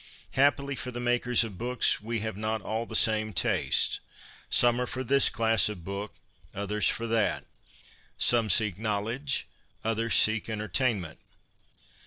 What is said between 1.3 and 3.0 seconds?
of books we have not all the